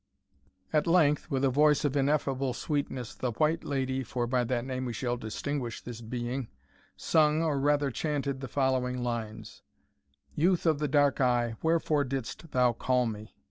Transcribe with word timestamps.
At 0.73 0.87
length 0.87 1.29
with 1.29 1.43
a 1.45 1.51
voice 1.51 1.85
of 1.85 1.95
ineffable 1.95 2.55
sweetness, 2.55 3.13
the 3.13 3.33
White 3.33 3.63
Lady, 3.63 4.01
for 4.03 4.25
by 4.25 4.43
that 4.45 4.65
name 4.65 4.85
we 4.85 4.93
shall 4.93 5.15
distinguish 5.15 5.79
this 5.79 6.01
being, 6.01 6.47
sung, 6.97 7.43
or 7.43 7.59
rather 7.59 7.91
chanted, 7.91 8.39
the 8.41 8.47
following 8.47 9.03
lines: 9.03 9.61
"Youth 10.33 10.65
of 10.65 10.79
the 10.79 10.87
dark 10.87 11.21
eye, 11.21 11.53
wherefore 11.61 12.03
didst 12.03 12.49
thou 12.49 12.73
call 12.73 13.05
me? 13.05 13.35